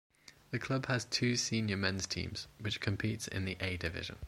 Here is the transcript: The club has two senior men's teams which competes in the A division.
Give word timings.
The 0.49 0.57
club 0.57 0.87
has 0.87 1.05
two 1.05 1.35
senior 1.35 1.77
men's 1.77 2.07
teams 2.07 2.47
which 2.59 2.79
competes 2.81 3.27
in 3.27 3.45
the 3.45 3.55
A 3.59 3.77
division. 3.77 4.17